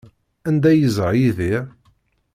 Anda 0.47 0.67
ay 0.71 0.77
yeẓra 0.81 1.11
Yidir? 1.21 1.63